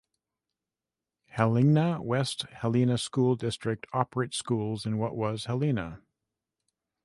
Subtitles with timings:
[1.27, 6.01] Helena-West Helena School District operates schools in what was Helena.